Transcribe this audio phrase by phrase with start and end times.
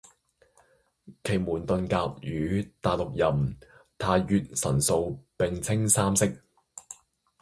[1.23, 3.55] 奇門遁甲與大六壬、
[3.99, 6.41] 太乙神數並稱三式。